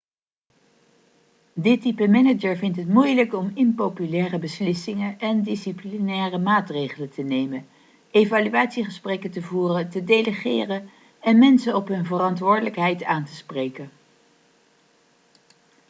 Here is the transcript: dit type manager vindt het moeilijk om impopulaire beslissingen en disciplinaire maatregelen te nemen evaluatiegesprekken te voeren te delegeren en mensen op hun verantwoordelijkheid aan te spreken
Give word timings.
dit 1.53 1.81
type 1.81 2.07
manager 2.07 2.57
vindt 2.57 2.77
het 2.77 2.87
moeilijk 2.87 3.33
om 3.33 3.51
impopulaire 3.55 4.39
beslissingen 4.39 5.19
en 5.19 5.43
disciplinaire 5.43 6.37
maatregelen 6.37 7.09
te 7.11 7.21
nemen 7.21 7.67
evaluatiegesprekken 8.11 9.31
te 9.31 9.41
voeren 9.41 9.89
te 9.89 10.03
delegeren 10.03 10.89
en 11.19 11.39
mensen 11.39 11.75
op 11.75 11.87
hun 11.87 12.05
verantwoordelijkheid 12.05 13.03
aan 13.03 13.25
te 13.25 13.35
spreken 13.35 13.89